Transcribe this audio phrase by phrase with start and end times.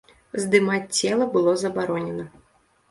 [0.45, 2.29] Здымаць цела было забаронена.